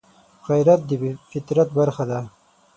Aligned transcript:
غیرت 0.47 0.81
د 0.89 0.91
فطرت 1.31 1.69
برخه 1.77 2.03
ده 2.09 2.19